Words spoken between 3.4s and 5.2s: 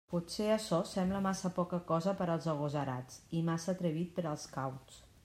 i massa atrevit per als cauts.